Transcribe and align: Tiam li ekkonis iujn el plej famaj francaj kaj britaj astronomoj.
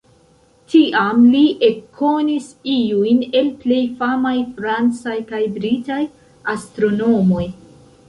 Tiam 0.73 1.27
li 1.35 1.41
ekkonis 1.67 2.47
iujn 2.77 3.21
el 3.43 3.53
plej 3.61 3.79
famaj 4.03 4.35
francaj 4.59 5.17
kaj 5.33 5.45
britaj 5.63 6.03
astronomoj. 6.59 7.49